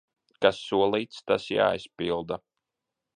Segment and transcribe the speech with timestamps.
[0.45, 2.39] Kas solīts, tas jāizpilda.